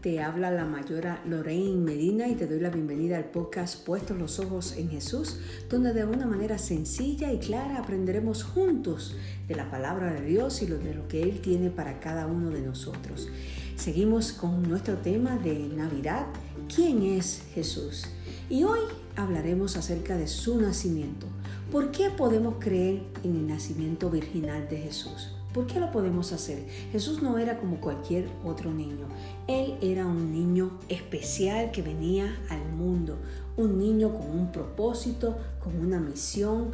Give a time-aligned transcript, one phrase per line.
[0.00, 4.38] Te habla la mayora Lorraine Medina y te doy la bienvenida al podcast Puestos los
[4.38, 5.38] Ojos en Jesús,
[5.68, 9.14] donde de una manera sencilla y clara aprenderemos juntos
[9.46, 12.62] de la palabra de Dios y de lo que Él tiene para cada uno de
[12.62, 13.28] nosotros.
[13.76, 16.28] Seguimos con nuestro tema de Navidad,
[16.74, 18.06] ¿quién es Jesús?
[18.48, 18.80] Y hoy
[19.16, 21.26] hablaremos acerca de su nacimiento.
[21.70, 25.39] ¿Por qué podemos creer en el nacimiento virginal de Jesús?
[25.52, 26.64] ¿Por qué lo podemos hacer?
[26.92, 29.08] Jesús no era como cualquier otro niño.
[29.48, 33.18] Él era un niño especial que venía al mundo.
[33.56, 36.70] Un niño con un propósito, con una misión,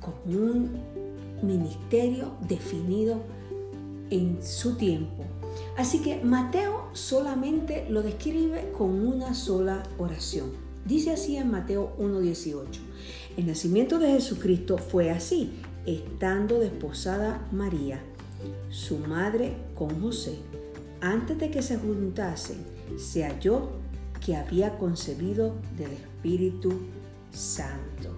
[0.00, 0.70] con un
[1.42, 3.22] ministerio definido
[4.10, 5.24] en su tiempo.
[5.76, 10.50] Así que Mateo solamente lo describe con una sola oración.
[10.84, 12.66] Dice así en Mateo 1.18.
[13.36, 15.52] El nacimiento de Jesucristo fue así,
[15.86, 18.00] estando desposada María
[18.70, 20.38] su madre con José,
[21.00, 22.64] antes de que se juntasen,
[22.98, 23.70] se halló
[24.24, 26.72] que había concebido del Espíritu
[27.32, 28.10] Santo.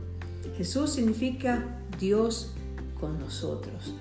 [0.57, 2.53] Jesús significa Dios
[2.99, 3.95] con nosotros.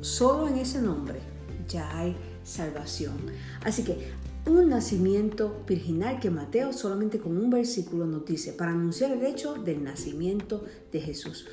[0.00, 1.20] Solo en ese nombre
[1.68, 3.16] ya hay salvación.
[3.64, 4.12] Así que
[4.46, 9.54] un nacimiento virginal que Mateo solamente con un versículo nos dice para anunciar el hecho
[9.54, 11.46] del nacimiento de Jesús.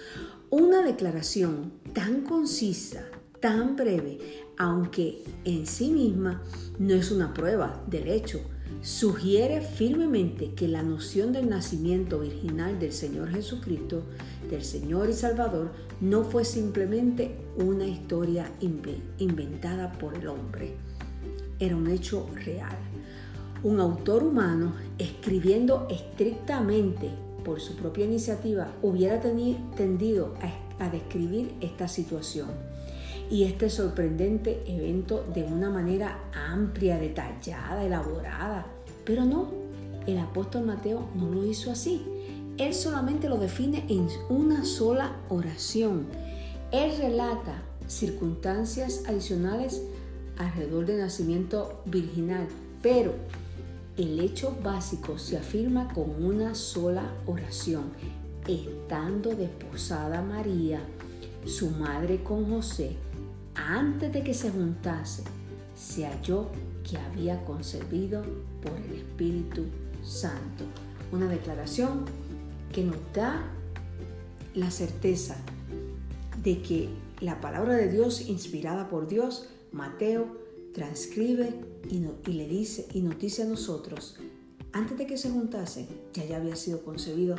[0.49, 3.03] Una declaración tan concisa,
[3.41, 4.17] tan breve,
[4.57, 6.41] aunque en sí misma
[6.79, 8.39] no es una prueba del hecho,
[8.81, 14.03] sugiere firmemente que la noción del nacimiento virginal del Señor Jesucristo,
[14.49, 18.49] del Señor y Salvador, no fue simplemente una historia
[19.19, 20.75] inventada por el hombre.
[21.59, 22.77] Era un hecho real.
[23.63, 30.33] Un autor humano, escribiendo estrictamente por su propia iniciativa, hubiera tendido
[30.79, 32.49] a describir esta situación
[33.31, 38.65] y este sorprendente evento de una manera amplia, detallada, elaborada.
[39.05, 39.47] Pero no,
[40.05, 42.01] el apóstol Mateo no lo hizo así.
[42.57, 46.05] Él solamente lo define en una sola oración.
[46.73, 49.83] Él relata circunstancias adicionales
[50.37, 52.45] alrededor del nacimiento virginal,
[52.81, 53.13] pero
[53.97, 57.85] el hecho básico se afirma con una sola oración.
[58.47, 60.79] Estando desposada María,
[61.45, 62.95] su madre con José,
[63.55, 65.23] antes de que se juntase,
[65.75, 66.47] se halló
[66.87, 68.21] que había concebido
[68.61, 69.65] por el Espíritu
[70.03, 70.63] Santo.
[71.11, 72.05] Una declaración
[72.71, 73.41] que nos da
[74.53, 75.35] la certeza
[76.43, 80.46] de que la palabra de Dios, inspirada por Dios, Mateo
[80.77, 81.55] transcribe
[81.89, 84.15] y, le dice y nos dice a nosotros,
[84.73, 87.35] antes de que se juntase, ya ya había sido concebido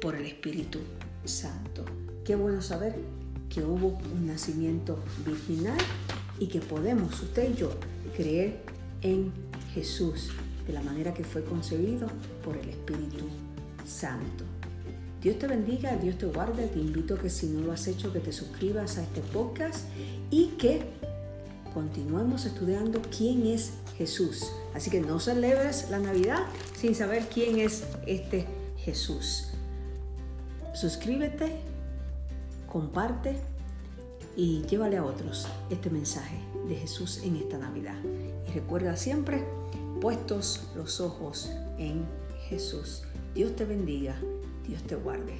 [0.00, 0.78] por el Espíritu
[1.26, 1.84] Santo.
[2.24, 2.94] Qué bueno saber
[3.50, 5.76] que hubo un nacimiento virginal
[6.38, 7.72] y que podemos, usted y yo,
[8.16, 8.62] creer
[9.02, 9.30] en
[9.74, 10.30] Jesús
[10.66, 12.06] de la manera que fue concebido
[12.42, 13.26] por el Espíritu
[13.84, 14.44] Santo.
[15.20, 18.10] Dios te bendiga, Dios te guarde, te invito a que si no lo has hecho,
[18.14, 19.84] que te suscribas a este podcast
[20.30, 21.11] y que
[21.72, 24.50] continuemos estudiando quién es Jesús.
[24.74, 26.44] Así que no celebres la Navidad
[26.76, 28.46] sin saber quién es este
[28.76, 29.48] Jesús.
[30.74, 31.60] Suscríbete
[32.72, 33.36] comparte
[34.34, 37.96] y llévale a otros este mensaje de Jesús en esta Navidad.
[38.48, 39.44] Y recuerda siempre,
[40.00, 42.06] puestos los ojos en
[42.48, 43.02] Jesús.
[43.34, 44.16] Dios te bendiga,
[44.66, 45.36] Dios te guarde.